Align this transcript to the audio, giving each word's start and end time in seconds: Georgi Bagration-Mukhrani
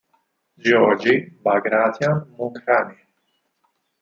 Georgi 0.63 1.13
Bagration-Mukhrani 1.45 2.97